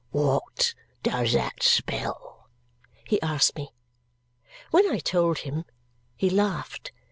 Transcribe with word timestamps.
"What 0.09 0.73
does 1.03 1.33
that 1.33 1.61
spell?" 1.61 2.49
he 3.05 3.21
asked 3.21 3.55
me. 3.55 3.69
When 4.71 4.89
I 4.89 4.97
told 4.97 5.37
him, 5.37 5.63
he 6.15 6.27
laughed. 6.27 6.91